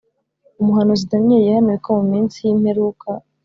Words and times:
umuhanuzi 0.61 1.09
Daniyeli 1.11 1.47
yahanuye 1.49 1.77
ko 1.85 1.89
mu 1.97 2.03
minsi 2.11 2.37
y’imperuka 2.41 3.07